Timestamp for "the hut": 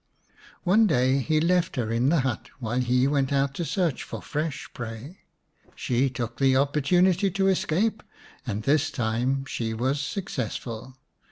2.09-2.49